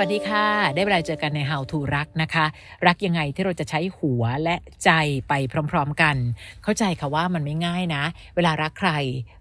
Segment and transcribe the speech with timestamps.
[0.00, 2.46] วัสดีค่ะ ได้เวลาเจอกันใน How to รักนะคะ
[2.86, 4.90] รักยังไงที่เราจะใช้หัวและใจ
[5.28, 5.32] ไป
[5.70, 6.16] พร้อมๆกัน
[6.62, 8.04] เข้าใจค่ะว่ามันไม่ง่ายนะ
[8.36, 8.90] เวลารักใคร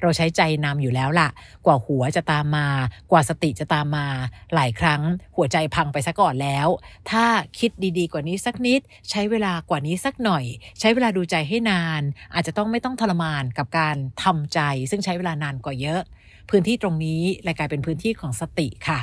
[0.01, 1.29] เราใช้ใจนำอยู่แล้วล่ะ
[1.65, 2.67] กว่าหัวจะตามมา
[3.11, 4.07] กว่าสติจะตามมา
[4.53, 5.01] หลายครั้ง
[5.35, 6.67] หัวใจพังไปซะก่อนแล้ว
[7.11, 7.25] ถ้า
[7.59, 10.43] คิดดีๆ กว่านี้สักนิด ใช้เวลากว่านี้สักหน่อย
[10.79, 12.01] ใช้เวลาดูใจให้นาน
[12.33, 14.59] อาจจะต้องไม่ต้องทรมานกับการทำใจ
[14.91, 16.01] ซึ่งใช้เวลานานกว่าเยอะ
[16.49, 18.99] พื้นที่ตรงนี้เลยกลายเป็นพื้นที่ของสติค่ะ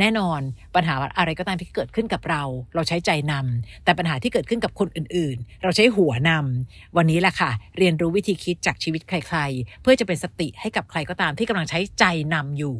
[0.00, 0.40] แน่นอน
[0.74, 2.42] ปัญหาอะไรก็ตามที่เกิดขึ้นกับเรา
[2.74, 12.74] เราใช้ใจนำแต่ปัญหาที่เกิดขึ้นกับคนอื่นๆ เราใช้หัวนำวันนี้แหละค่ะ เรียนรู้วิธีคิดจากชีวิตใคร ๆ เพื่อจะเป็นสติให้กับใครก็ตามที่กำลังใช้ใจนำอยู่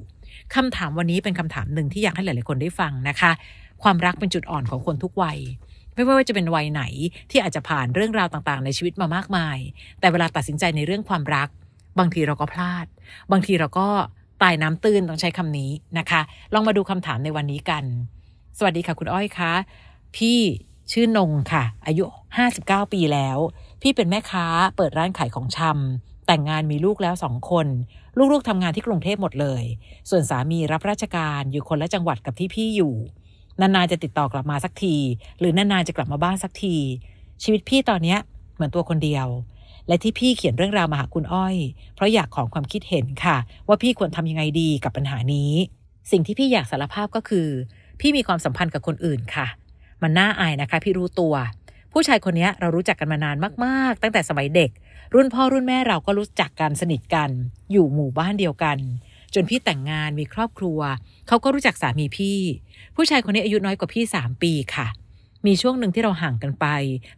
[0.55, 3.33] คำถามวันนี้เป็นคำถามหนึ่งที่อยากให้หลายๆคนได้ฟังนะคะ
[3.83, 5.39] ความรักเป็นจุดอ่อนของคนทุกวัย
[5.95, 6.83] ไม่ว่าจะเป็นวัยไหน
[7.31, 9.59] ที่อาจจะผ่านเรื่องราวต่างๆ ในชีวิตมามากมาย
[10.01, 11.49] แต่เวลาตัดสินใจในเรื่องความรัก
[11.99, 12.87] บางทีเราก็พลาด
[13.33, 13.89] บางทีเราก็
[14.45, 16.21] ตายน้ำตื้นต้องใช้คำนี้นะคะ
[16.55, 17.85] ลองมาดูคำถามในวันนี้กัน
[18.59, 19.53] สวัสดีค่ะคุณอ้อยคะ
[20.17, 20.39] พี่
[20.93, 22.05] ชื่อนงค่ะ อายุ
[22.49, 23.39] 59 ปีแล้ว
[23.83, 27.67] พี่เป็นแม่ค้าเปิดร้านขายของชำแต่งงานมีลูกแล้วสองคน
[28.33, 29.63] ลูกๆทำงานที่กรุงเทพหมดเลย
[30.11, 32.95] ส่วนสามีรับราชการอยู่คนละจังหวัดกับที่พี่อยู่
[33.61, 34.97] นานๆจะติดต่อกลับมาสักที
[35.41, 36.77] หรือนานๆจะกลับมาบ้านสักที
[37.43, 38.19] ชีวิตพี่ตอนเนี้ย
[38.55, 39.27] เหมือนตัวคนเดียว
[39.89, 41.57] และที่พี่เขียนเรื่องราวมาหาคุณอ้อย
[41.95, 43.37] เพราะอยากขอความคิดเห็นค่ะ
[43.69, 45.53] ว่าพี่ควรทำยังไงดีกับปัญหานี้
[46.11, 47.49] สิ่งที่พี่อยากสารภาพก็คือ
[48.01, 49.47] พี่มีความสัมพันธ์กับคนอื่นค่ะ
[50.03, 51.35] มันน่าอายนะคะ พี่รู้ตัว
[51.93, 54.71] ผู้ชายคนนี้เรารู้จักกันมานานมากๆ ตั้งแต่สมัยเด็ก
[55.15, 57.31] รุ่นพ่อรุ่นแม่เราก็รู้จักกันสนิทกัน
[57.73, 58.79] อยู่หมู่บ้านเดียวกัน
[59.35, 60.81] จนพี่แต่งงานมีครอบครัว
[61.29, 62.39] เขาก็รู้จักสามีพี่
[62.97, 64.87] ผู้ชายคนนี้อายุน้อยกว่าพี่สามปีค่ะ
[65.47, 66.67] มีช่วงหนึ่งที่เราห่างกันไป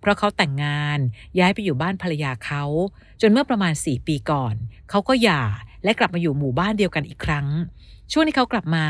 [0.01, 0.99] เพราะเขาแต่งงาน
[1.39, 2.65] ย้ายไปอยู่บ้านภรรยาเขา
[3.21, 4.55] จนเมื่อประมาณ 4 ปีก่อน
[4.91, 5.43] เขาก็หย่า
[5.85, 7.47] และกลับมาอยู่หมู่บ้านเดียวกันอีกครั้ง
[8.13, 8.87] ช่วงที่เขากลับมา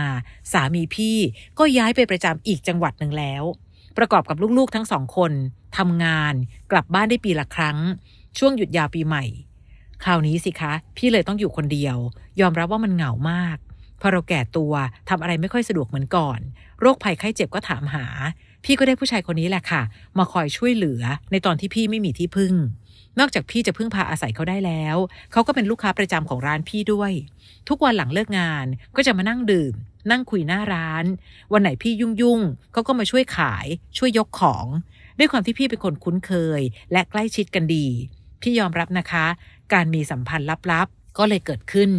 [0.53, 1.17] สามีพี่
[1.59, 3.45] ก็ย้ายไปประจำอีกจังหวัดหนึ่งแล้ว
[3.99, 5.33] ประกอบกับลูกๆทั้งสองคน
[5.79, 6.35] ทำงาน
[6.73, 7.79] กลับบ้านได้ปีละครั้ง
[8.39, 9.25] ช่วงหยุดยาวปีใหม่
[10.03, 11.97] คราวนี้สิคะ พี่เลยต้องอยู่คนเดียว
[12.41, 13.57] ยอมรับว่ามันเหงามาก
[14.01, 14.73] พอเราแก่ตัว
[15.09, 16.39] ทำอะไรไม่ค่อยสะดวกเหมือนก่อน
[16.81, 18.07] โรคภัยไข้เจ็บก็ถามหา
[18.69, 19.83] พี่ก็ได้ผู้ชายคนนี้แหละค่ะ
[20.19, 22.55] มาคอยช่วยเหลือในตอนที่พี่ไม่มีที่พึ่ง
[23.19, 24.97] นอกจากพี่จะพึ่งพาอาศัยเขาได้แล้ว
[25.33, 27.13] เขาก็เป็นลูกค้าประจำของร้านพี่ด้วย
[27.69, 28.67] ทุกวันหลังเลิกงาน
[28.97, 29.73] ก็จะมานั่งดื่ม
[30.11, 31.05] นั่งคุยหน้าร้าน
[31.53, 33.67] วันไหนพี่ยุ่งยุ่งๆเขาก็มาช่วยขาย
[33.99, 34.67] ช่วยยกของ
[35.19, 36.61] ด้วยความที่พี่เป็นคนคุ้นเคย
[36.93, 37.87] และใกล้ชิดกันดี
[38.43, 39.27] พี่ยอมรับนะคะ
[39.73, 41.91] การมีสัมพันธ์ลับๆก็เลยเกิดขึ้น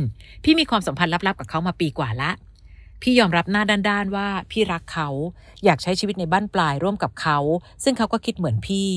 [0.44, 2.31] พี่มีความสัมพันธ์ลับๆกับเขามาปีกว่าละ
[3.02, 5.09] พี่ยอมรับหน้าด้านๆว่าพี่รักเขา
[5.63, 7.38] อยากใช้ชีวิตในบ้านปลายร่วมกับเขา
[7.84, 8.90] ซึ่งเขาก็คิดเหมือนพี่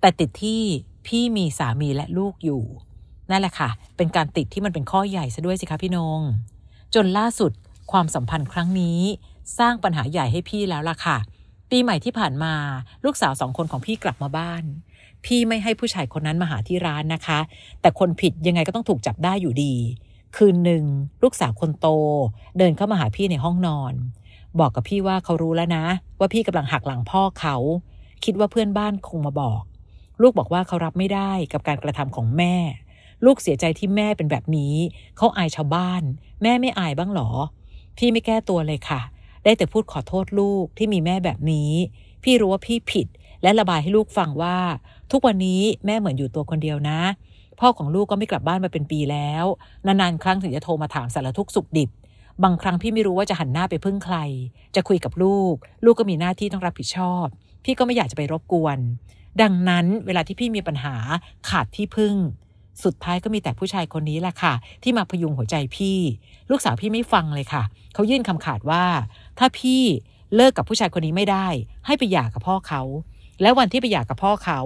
[0.00, 0.62] แต่ติดที่
[1.06, 2.62] พี่มีสามีและลูกอยู่
[3.30, 6.20] นั่นแหละค่ะ เป็นการติดที่มันเป็นข้อใหญ่ซะด้วยสิคะพี่นง
[6.94, 7.52] จนล่าสุด
[7.92, 9.00] ความสัมพันธ์ครั้งนี้
[9.58, 11.18] สร้างปัญหาใหญ่ให้พี่แล้วล่ะค่ะ
[11.70, 12.54] ปีใหม่ที่ผ่านมา
[13.04, 14.64] ลูกสาวสองคนของพี่กลับมาบ้าน
[15.24, 17.38] พี่ไม่ให้ผู้ชายคนนั้นมาหาที่ร้านนะคะ
[17.80, 19.74] แต่คนผิดยังไงก็ต้องถูกจับได้อยู่ดี
[20.36, 20.84] คืนหนึ่ง
[21.22, 21.86] ลูกสาวคนโต
[22.58, 23.94] เดินเข้ามาหาพี่ในห้องนอน
[24.60, 25.84] บอกกับพี่ว่าเขารู้แล้วนะ
[26.18, 27.56] ว่าพี่กำลังหักหลังพ่อเขา
[28.24, 29.62] คิดว่าเพื่อนบ้านคงมาบอก
[30.20, 32.54] ลูกบอกว่าเขารับไม่ได้กับการกระทำของแม่
[33.24, 34.74] ลูกเสียใจที่แม่เป็นแบบนี้
[35.16, 36.02] เขาอายชาวบ้าน
[36.42, 37.30] แม่ไม่อายบ้างหรอ
[37.96, 39.00] พี่ไม่แก้ตัวเลยค่ะ
[39.44, 41.70] ได้แต่พูดขอโทษลูกที่มีแม่แบบนี้
[42.22, 43.06] พี่รู้ว่าพี่ผิด
[43.42, 44.56] และระบายให้ลูกฟังว่า
[45.10, 47.00] ทุกวันนี้แม่เหมือนอยู่ตัวคนเดียวนะ
[47.62, 49.44] พ่อของลูกก็ไม่กลับบ้านมาเป็นปีแล้ว
[49.86, 51.90] นานๆครั้งถึงจะโทรมาถามสารทุกข์สุขดิบ
[52.44, 54.16] บางครั้งพี่ไม่รู้ว่าจะหันหน้าไปพึ่งใคร
[54.74, 57.24] จะคุยกับลูก ลูกก็มีหน้าที่ต้องรับผิดชอบ
[57.64, 58.78] พี่ก็ไม่อยากจะไปรบกวน
[59.42, 60.96] ดังนั้นเวลาที่พี่มีปัญหา
[61.48, 62.14] ขาดที่พึ่ง
[62.84, 65.98] สุดท้ายก็มีแต่ผู้ชายคนนี้แหละค่ะ ที่มาพยุงหัวใจพี่
[66.50, 67.62] ลูกสาวพี่ไม่ฟังเลยค่ะ
[67.94, 68.84] เขายื่นคำขาดว่า
[69.38, 69.82] ถ้าพี่
[70.34, 71.46] เลิกกับผู้ชายคนนี้ไม่ได้
[71.86, 72.82] ให้ไปหย่ากับพ่อเขา
[73.42, 74.60] และวันที่ไปหย่ากับพ่อเขา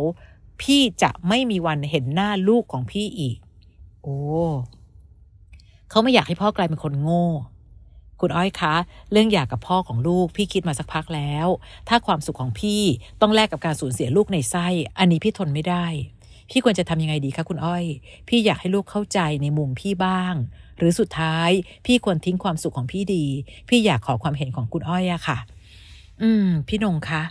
[0.62, 3.36] พี่จะไม่มีวันเห็นหน้าลูกของพี่อีก
[4.02, 4.18] โอ้
[5.90, 7.26] เขาไม่อยากให้พ่อกลายเป็นคนโง่
[8.20, 8.74] คุณอ้อยคะ
[9.12, 11.46] เรื่องหย่ากับพ่อของลูก พี่คิดมาสักพักแล้ว
[11.88, 12.82] ถ้าความสุขของพี่
[13.20, 14.66] ต้องแลกกับการสูญเสียลูกในไส้
[14.98, 15.86] อันนี้พี่ทนไม่ได้
[16.50, 17.84] พี่ควรจะทำยังไงดีคะคุณอ้อย
[18.28, 20.34] พี่อยากให้ลูกเข้าใจในมุมพี่บ้าง
[20.78, 21.50] หรือสุดท้าย
[21.86, 23.24] พี่ควรทิ้งความสุขของพี่ดี
[23.68, 25.38] พี่อยากขอความเห็นของคุณอ้อยอะค่ะ
[26.22, 27.22] อืม พี่นงคะ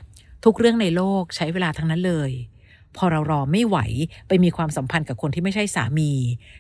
[0.44, 2.32] ทุกเรื่องในโลกใช้เวลาทั้งนั้นเลย
[2.98, 3.78] พอเรารอไม่ไหว
[4.28, 6.12] ไปมีความสัมพันธ์กับคนที่ไม่ใช่สามี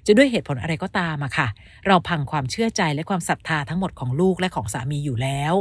[0.05, 1.47] จะด้วยเหตุผลอะไรก็ตามอะค่ะ
[1.87, 5.53] เราพังความเชื่อใจและความศรัทธาทั้งหมดของลูกและของสามีอยู่แล้ว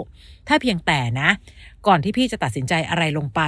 [0.49, 1.29] ถ้าเพียงแต่นะ
[1.87, 3.41] ก่อนที่พี่จะตัดสินใจอะไรลงไป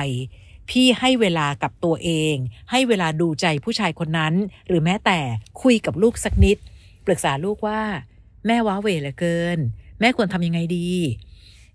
[0.71, 2.35] พี่ให้เวลากับตัวเอง
[2.71, 4.35] ให้เวลาดูใจผู้ชายคนนั้น
[4.69, 5.19] หรือแม้แต่
[5.63, 6.57] คุยกับลูกสักนิด
[7.07, 7.81] ปรึกษาลูกว่า
[8.47, 9.59] แม่ว้าเหวเหลือเกิน
[10.01, 10.89] แม่ควรทำยังไงดี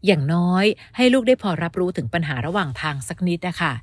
[0.06, 0.66] อย่างน้อย
[0.96, 3.74] ให้ลูกได้พอรับรู้ถึงปัญหาระหว่างทางสักนิดนะคะ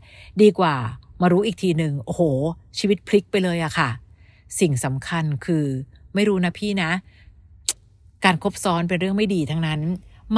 [0.42, 0.76] ดีกว่า
[1.22, 2.22] มารู้อีกทีหนึ่งโอ้โห
[2.78, 3.90] ชีวิตพลิกไปเลยอะค่ะ
[4.60, 5.64] สิ่งสำคัญคือ
[6.14, 6.90] ไม่รู้นะพี่นะ
[8.24, 9.80] การคบซ้อนเป็นเรื่องไม่ดีทั้งนั้น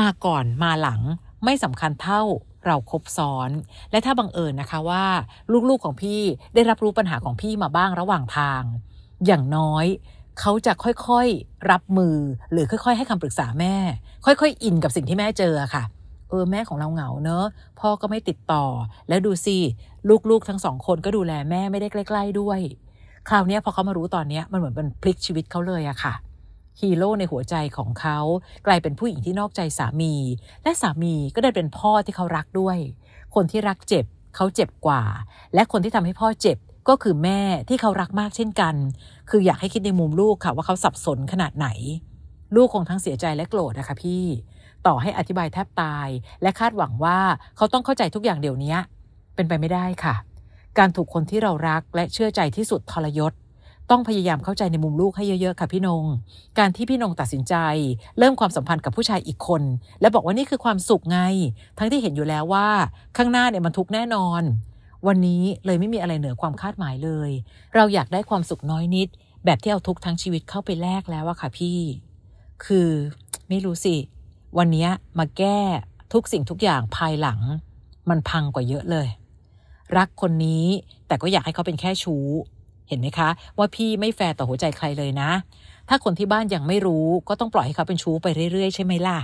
[0.01, 1.01] มาก่อนมาหลัง
[1.45, 2.23] ไม่สำคัญเท่า
[2.67, 3.51] เราครบซ้อน
[3.91, 5.05] และถ้าบังเอิญนะคะว่า
[5.69, 6.21] ลูกๆของพี่
[6.55, 8.63] ได้รับรู้ปัญหาของพี่มาบ้างระหว่างทาง
[9.27, 9.87] อย่างน้อย
[10.41, 12.17] เขาจะค่อยๆรับมือ
[12.53, 13.77] หรือค่อย ๆ ให้คำปรึกษาแม่
[14.25, 15.83] ค่อยๆ อินกับสิ่งที่แม่เจอค่ะ
[16.31, 17.45] เออแม่ของเราเหงาเนอะ
[17.81, 18.65] พ่อก็ไม่ติดต่อ
[19.09, 19.57] แล้วดูสิ
[20.31, 22.61] ลูกๆทั้งสองคนก็ดูแลแม่ไม่ได้ใกล้ ๆด้วย
[23.29, 26.15] คราวนี้พอเขามารู้ตอนนี้มันเหมือนเป็นพลิกชีวิตเขาเลยอะค่ะ
[26.81, 28.19] ฮีโร่ในหัวใจของเขา
[28.67, 30.15] กลายเป็นผู้หญิงที่นอกใจสามี
[30.63, 32.79] และสามีก็ได้เป็นพ่อที่เขารักด้วย
[33.35, 34.05] คนที่รักเจ็บ
[34.37, 35.03] เขาเจ็บกว่า
[35.55, 38.75] และคนที่ทำให้พ่อเจ็บก็คือแม่ที่เขารักมากเช่นกัน
[39.31, 41.69] คืออยากให้คิดในมุมลูกค่ะว่าเขาสับสนขนาดไหน
[42.55, 44.25] ลูกคงทั้งเสียใจและโกรธนะคะพี่
[44.87, 46.09] ต่อให้อธิบายแทบตาย
[46.43, 47.19] และคาดหวังว่า
[47.57, 48.77] เขาต้องเข้าใจทุกอย่างเดี๋ยวนี้
[49.35, 50.15] เป็นไปไม่ได้ค่ะ
[50.79, 53.33] การถูกคนที่เรารักและเชื่อใจที่สุดทรยศ
[53.91, 56.05] ต้องพยายามเข้าใจในมุมลูกให้เยอะๆค่ะพี่นง
[56.59, 57.55] การที่พี่นงตัดสินใจ
[58.19, 59.63] เริ่มความสัมพันธ์กับผู้ชายอีกคน
[60.01, 61.21] และบอกว่านี่คือความสุขไง
[61.79, 62.69] ทั้งที่เห็นอยู่แล้วว่า
[63.17, 64.43] ข้างหน้าเนี่ยมันทุกแน่นอน
[65.07, 67.31] วันนี้เลยไม่มีอะไรเหนือความคาดหมายเลย
[67.75, 69.09] เราอยากได้ความสุขน้อยนิด
[69.45, 71.79] แบบที่เอาทุกทั้งชีวิตเข้าไปแลกแล้วอะค่ะพี่
[72.65, 72.91] คือ
[73.49, 73.97] ไม่รู้สิ
[74.59, 74.89] วันนี้
[75.19, 75.59] มาแก้
[76.13, 77.41] ทุกสิ่งทุกอย่างภายหลัง
[78.11, 79.09] มันพังกว่าเยอะเลย
[79.97, 80.67] รักคนนี้
[81.07, 82.27] แต่ก็อยากให้เขาเป็นแค่ชู้
[82.89, 85.31] เห็นไหมคะ ว่าพี่ไม่แฟร์ต่อหัวใจใครเลยนะ
[85.89, 89.19] ถ้าคนที่บ้านยังไม่รู้ก็ต้องปล่อยให้เขาเป็นชู้ไปเรื่อยๆ ใช่ไหมล่ะ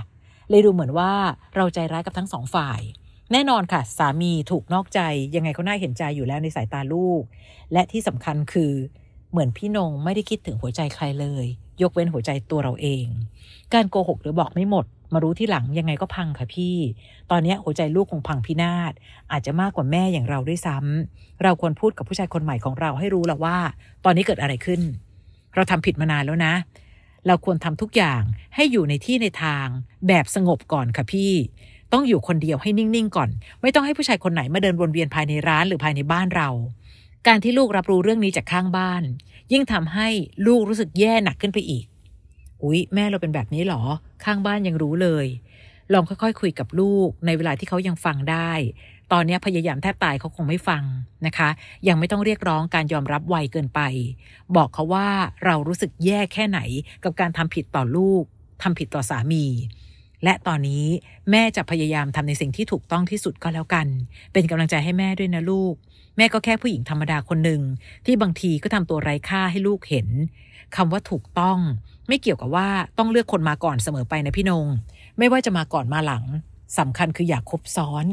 [0.49, 1.11] เลยดูเหมือนว่า
[1.55, 2.79] เราใจร้ายกับทั้งสองฝ่าย
[3.31, 4.99] แน่นอนค่ะ สามีถูกนอกใจ
[5.35, 7.21] ยังไงเขาน่าเห็นใจอยู่แล้วในสายตาลูก
[7.73, 8.73] และที่สำคัญคือ
[9.31, 11.45] เหมือนพี่นงไม่ได้คิดถึงหัวใจใครเลย
[11.81, 13.05] ยกเว้นหัวใจตัวเราเอง
[13.73, 16.75] การโกหกหรือบอกไม่หมด มารู้ที่หลังยังไงก็พังค่ะพี่
[17.31, 18.93] ตอนนี้หัวใจลูกคงพังพินาศ
[19.31, 23.57] อาจจะมากกว่าแม่อย่างเราด้วยซ้ำเราควรพูดกับผู้ชายคนใหม่ของเราให้รู้แล้วว่า
[24.05, 24.81] ตอนนี้เกิดอะไรขึ้น
[25.55, 26.53] เราทำผิดมานานแล้วนะ
[27.27, 28.21] เราควรทำทุกอย่าง
[28.55, 29.67] ให้อยู่ในที่ในทาง
[30.07, 31.31] แบบสงบก่อนค่ะพี่
[31.93, 33.29] ต้องอยู่คนเดียวให้นิ่งๆก่อน
[33.61, 36.49] ไม่ต้องให้ผู้ชายคนไหนมาเดินวนเวียนภายในร้านหรือภายในบ้านเรา
[37.27, 39.03] การที่ลูกรับรู้เรื่องนี้จากข้างบ้าน
[39.51, 40.07] ยิ่งทำให้
[40.47, 41.85] ลูกรู้สึกแย่หนักขึ้นไปอีก
[42.63, 43.81] อุ๊ยแม่เราเป็นแบบนี้หรอ
[44.23, 45.25] ข้างบ้านยังรู้เลย
[45.93, 48.51] ลองค่อยๆคคุยกับลูก ในเวลาที่เขายังฟังได้
[49.11, 50.83] ตอนนี้พยายามแทบตายเขาคงไม่ฟัง
[51.25, 51.49] นะคะ
[51.87, 53.81] ยังไม่ต้องเรียกร้องการยอมรับไวเกินไป
[54.55, 55.07] บอกเขาว่า
[55.45, 56.59] เรารู้สึกแย่แค่ไหน
[57.03, 58.23] กับการทำผิดต่อลูก
[58.63, 59.45] ทำผิดต่อสามี
[60.23, 60.85] และตอนนี้
[61.31, 63.87] แม่จะพยายามทำในสิ่งที่ถูกต้องที่สุดก็แล้วกัน
[64.33, 65.73] เป็นกำลังใจให้แม่ด้วยนะลูก
[66.17, 67.61] แม่ก็แค่ผู้หญิงธรรมดาคนหนึ่ง
[68.05, 70.07] ที่บางทีก็ทำตัวไร้ค่าให้ลูกเห็น
[70.75, 71.57] คำว่าถูกต้อง
[72.07, 74.65] ไม่เกี่ยวกับว่าต้องเลือกคนมาก่อนเสมอไปนะพี่นง
[75.17, 76.23] ไม่ว่าจะมาก่อนมาหลัง
[76.79, 78.05] สำคัญคืออยากคบซ้อน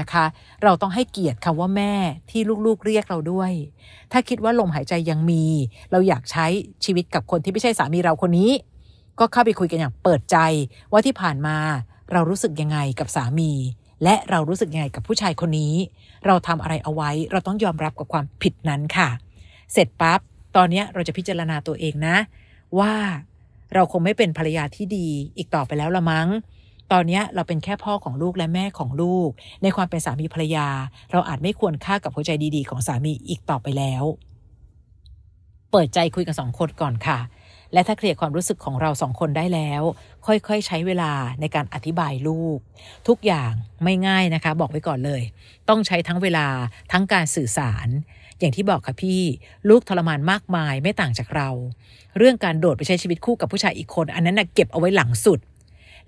[0.00, 0.24] นะคะ
[0.62, 1.92] เราต้องให้เกียรติคำว่าแม่
[2.30, 3.52] ที่ลูกๆเรียกเราด้วย
[4.12, 5.44] ถ้าคิดว่าลมหายใจยังมี
[5.90, 6.46] เราอยากใช้
[6.84, 8.50] ชีวิตกับคนที่ไม่ใช่สามีเราคนนี้
[9.18, 10.36] ก็เข้าไปคุยกันอย่างเปิดใจ
[10.92, 11.56] ว่าที่ผ่านมา
[12.12, 13.52] เรารู้สึกยังไงกับสามี
[14.04, 15.74] และเรารู้สึกยังไงกับผู้ชายคนนี้
[16.26, 19.08] เราทำอะไรเอาไว้เราต้องยอมรับกับความผิดนั้นค่ะ
[19.72, 20.20] เสร็จปั๊บ
[20.56, 22.16] ตอนนี้เราจะพิจารณาตัวเองนะ
[22.78, 22.94] ว่า
[23.74, 26.28] เราคงไม่เป็นภรรยาที่ดีอีกต่อไปแล้วละมั้ง
[26.92, 29.28] ตอนนี้เราเป็นแค่พ่อของลูกและแม่ของลูก
[29.62, 30.68] ในความเป็นสามีภรรยา
[31.12, 34.04] เราอาจไม่ควรค่ากับหัวใจดีๆ ของสามีอีกต่อไปแล้ว
[35.70, 37.18] เปิดใจคุยกันสองคนก่อนค่ะ
[37.72, 39.82] และถ้าเคลียร์ความรู้สึกของเราสองคนได้แล้ว
[40.26, 42.58] ค่อยๆ ใช้เวลาในการอธิบายลูก
[43.08, 43.52] ทุกอย่าง
[43.84, 45.22] ไม่ง่ายนะคะ บอกไว้ก่อนเลย
[45.68, 46.46] ต้องใช้ทั้งเวลา
[46.92, 47.88] ทั้งการสื่อสาร
[48.38, 49.22] อย่างที่บอกค่ะพี่
[49.68, 51.48] ลูกทรมานมากมายไม่ต่างจากเรา
[52.18, 55.38] เรื่องการโดดไปใช้ชีวิตคู่กับผู้ชายอีกคน อันนั้นนะเก็บเอาไว้หลังสุด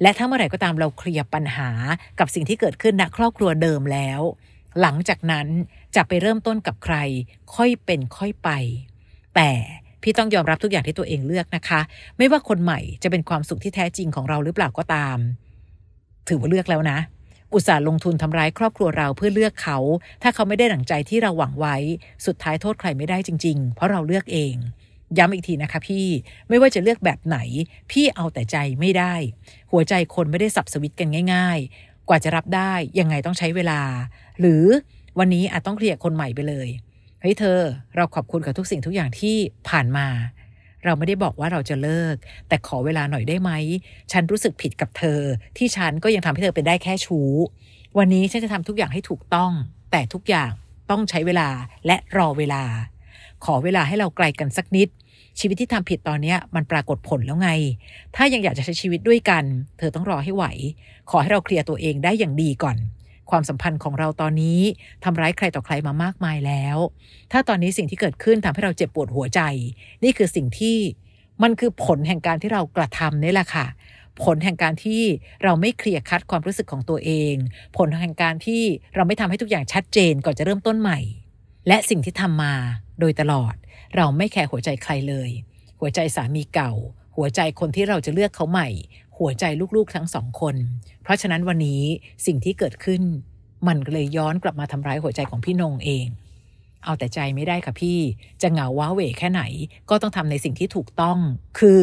[0.02, 1.70] และถ้าเมื่อไหร่ก็ตามเราเคลียร์ปัญหา
[2.18, 4.20] กับสิ่งที่เกิดขึ้นณครอบครัวเดิมแล้ว
[4.80, 5.46] หลังจากนั้น
[5.96, 6.96] จะไปเริ่มต้นกับใคร
[7.54, 8.50] ค่อยเป็นค่อยไป
[9.34, 9.50] แต่
[10.02, 11.80] พี่ต้องยอมรับทุกอย่างที่ตัวเองเลือกนะคะ
[12.18, 15.18] ไม่ว่าคนใหม่จะเป็นความสุขที่แท้จริงของเราหรือเปล่าก็ตาม
[16.28, 16.98] ถือว่าเลือกแล้วนะ
[17.54, 19.78] อุตส่าห์ลงทุนทำร้ายครอบครัวเราเพื่อเลือกเขา
[20.22, 21.76] ถ้าเขาไม่ได้หนังใจที่เราหวังไว้
[22.26, 24.54] สุดท้ายโทษใครไม่ได้จริง ๆ เพราะเราเลือกเอง
[25.18, 26.06] ย้ำอีกทีนะคะพี่
[26.48, 27.38] ไม่ว่าจะเลือกแบบไหน
[27.90, 29.14] พี่เอาแต่ใจไม่ได้
[29.72, 33.80] หัวใจคนไม่ได้สับสวิตกันง่าย ๆ กว่าจะรับได้ยังไงต้องใช้เวลา
[34.40, 34.64] หรือ
[35.18, 36.68] วันนี้อาจต้องเคลียร์คนใหม่ไปเลย
[37.20, 37.58] เฮ้ยเธอ
[37.96, 39.36] เราขอบคุณกับทุกสิ่งทุกอย่างที่
[39.68, 40.06] ผ่านมา
[40.84, 42.16] เราไม่ได้บอกว่าเราจะเลิก
[42.48, 43.50] แต่ขอเวลาหน่อยได้ไหม
[44.12, 45.20] ฉันรู้สึกผิดกับเธอ
[45.56, 47.30] ที่ฉันก็ยังทำให้เธอเป็นได้แค่ชู้
[47.98, 49.52] วันนี้ฉันจะทำทุกอย่างให้ถูกต้อง
[49.90, 50.50] แต่ทุกอย่าง
[50.90, 51.48] ต้องใช้เวลา
[51.86, 52.62] และรอเวลา
[53.44, 54.88] ขอเวลาให้เราไกลกันสักนิด
[55.40, 57.50] ชีวิตที่ทำผิดตอนเนี้มันปรากฏผลแล้วไง
[58.16, 59.44] ถ้ายังอยากจะใช้ชีวิตด้วยกัน
[59.78, 60.44] เธอต้องรอให้ไหว
[61.10, 62.76] ขอให้เราเคลียร์ตัวเองได้อย่างดีก่อน
[63.30, 64.60] ความสัมพันธ์ของเราตอนนี้
[65.04, 66.76] ทำร้ายใครต่อใครมามากมายแล้ว
[67.32, 69.40] ถ้าตอนนี้สิ่งที่เกิดขึ้นทำให้เราเจ็บปวดหัวใจ
[70.04, 70.76] นี่คือสิ่งที่
[71.42, 73.66] มันคือผลแห่งการที่เรากระทำนี่แหละค่ะ
[74.22, 75.02] ผลแห่งการที่
[75.44, 77.34] เราไม่เคลียร์คัดความรู้สึกของตัวเอง
[77.76, 78.62] ผลแห่งการที่
[78.94, 80.98] เราไม่ทำให้ทุกอย่างชัดเจนก่อนจะเริ่มต้นใหม่
[81.68, 82.54] และสิ่งที่ทำมา
[83.00, 83.54] โดยตลอด
[83.96, 85.30] เราไม่แคร์หัวใจใครเลย
[85.80, 86.72] หัวใจสามีเก่า
[87.16, 88.68] หัวใจคนที่เราจะเลือกเขาใหม่
[89.18, 89.44] หัวใจ
[89.76, 90.54] ลูกๆทั้งสองคน
[91.02, 91.82] เพราะฉะนั้นวันนี้
[92.26, 93.02] สิ่งที่เกิดขึ้น
[93.68, 96.06] มันก็เลยย้อนกลับมาทำร้ายหัวใจของพี่นงเอง
[96.84, 97.98] เอาแต่ใจไม่ได้ค่ะพี่
[98.42, 99.42] จะเหงาว้าเหวแค่ไหน
[99.90, 101.18] ก็ต้องทำในสิ่งที่ถูกต้อง
[101.58, 101.80] คือ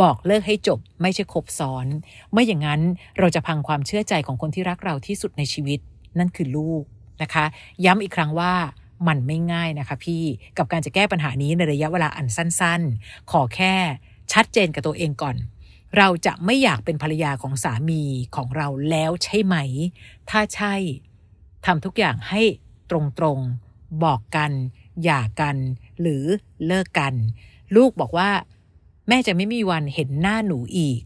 [0.00, 1.86] บอกเลิกให้จบไม่ใช่คบซ้อน
[2.32, 2.80] ไม่อย่างนั้น
[3.18, 5.78] เราจะพังความเชื่อใจของคนที่รักเราที่สุดในชีวิต
[6.18, 6.82] นั่นคือลูก
[7.22, 7.44] นะคะ
[7.84, 8.52] ย้ำอีกครั้งว่า
[9.08, 10.22] มันไม่ง่ายนะคะพี่
[10.58, 13.74] กับการจะแก้ปัญหานี้ในระยะเวลาอันสั้น ๆ ขอแค่
[14.32, 15.36] ชัดเจนกับตัวเองก่อน
[15.96, 18.02] เราจะไม่อยากเป็นภรรยาของสามี
[18.36, 19.56] ของเราแล้วใช่ไหม
[20.30, 20.74] ถ้าใช่
[21.66, 22.42] ทำทุกอย่างให้
[22.90, 22.92] ต
[23.24, 24.52] รงๆ บอกกัน
[25.04, 25.56] หย่ากัน
[26.00, 26.24] หรือ
[26.66, 27.14] เลิกกัน
[27.76, 28.30] ลูกบอกว่า
[29.08, 31.00] แม่จะไม่มีวันเห็นหน้าหนูอีก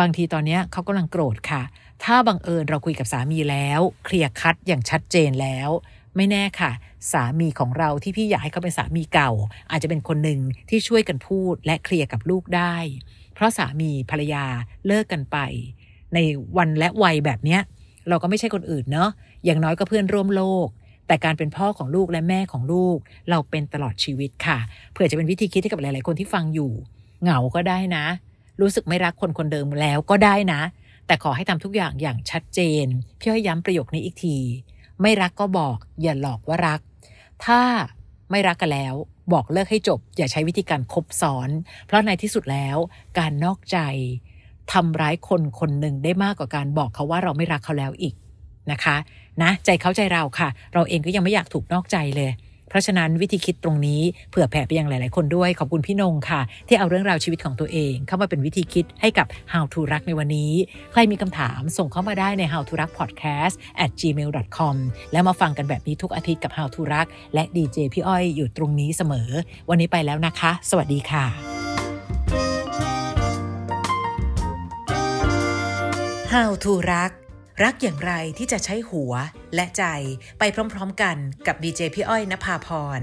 [0.00, 1.62] บางทีตอนนี้เขากำลังโกรธค่ะ
[2.04, 5.70] ถ้าบังเอิญเราคุยกับสามีแล้ว เคลียร์คัดอย่างชัดเจนแล้ว
[6.16, 6.72] ไม่แน่ค่ะ
[7.12, 9.30] สามีของเราที่พี่อยากให้เขาเป็นสามีเก่า
[9.70, 12.76] อาจจะเป็นคนหนึ่งที่ช่วยกันพูดและเคลียร์กับลูกได้
[13.36, 14.44] เพราะสามีภรรยา
[14.86, 15.36] เลิกกันไป
[16.14, 16.18] ใน
[16.56, 17.60] วันและวัยแบบเนี้ย
[18.08, 19.10] เราก็ไม่ใช่คนอื่นเนาะ
[19.44, 20.66] อย่างน้อยก็เพื่อนร่วมโลก
[21.06, 22.98] แต่การเป็นพ่อของลูกและแม่ของลูก
[23.30, 24.58] เราเป็นตลอดชีวิตค่ะ
[24.92, 26.72] เผื่อจะเป็นวิธีคิดให้กับหลาย ๆ คนที่ฟังอยู่
[27.22, 28.04] เหงาก็ได้นะ
[28.60, 30.60] รู้สึกไม่รักคนคนเดิมแล้วก็ได้นะ
[31.06, 32.86] แต่ขอให้ทำทุกอย่างอย่างชัดเจน
[33.18, 34.36] พี่ให้ย้ำประโยคนี้อีกที
[35.02, 36.80] ไม่รักก็บอก อย่าหลอกว่ารัก
[37.44, 37.60] ถ้า
[38.30, 38.94] ไม่รักกันแล้ว
[39.32, 41.48] บอกเลิกให้จบ อย่าใช้วิธีการคบซ้อน
[41.86, 42.76] เพราะในที่สุดแล้ว
[43.18, 43.78] การนอกใจ
[44.72, 48.14] ทำร้ายคนคนหนึ่งได้มากกว่าการบอกเขาว่าเราไม่รักเขาแล้วอีก
[48.70, 48.96] นะคะ
[49.42, 52.30] นะ ใจเขาใจเราค่ะ เราเองก็ยังไม่อยากถูกนอกใจเลย
[52.68, 60.52] เพราะฉะนั้นวิธีคิดตรงนี้เผื่อแผ่ไปยังหลาย ๆ คนด้วยขอบคุณพี่นงค่ะ ที่เอาเรื่องราวชีวิตของตัวเอง เข้ามาเป็นวิธีคิดให้กับ How to รักในวันนี้
[60.92, 63.54] ใครมีคำถามส่งเข้ามาได้ใน How to รัก podcast
[63.84, 64.76] at gmail com
[65.12, 69.28] แล้วมาฟังกันแบบนี้ทุกอาทิตย์กับ How to รัก และดีเจพี่อ้อยอยู่ตรงนี้เสมอ
[69.70, 71.24] วันนี้ไปแล้วนะคะ สวัสดีค่ะ
[76.32, 77.10] How to รัก
[77.64, 79.12] รักอย่างไรที่จะใช้หัว
[79.54, 79.84] และใจ
[80.38, 83.00] ไปพร้อมๆกันกับดีเจพี่อ้อยนภาพร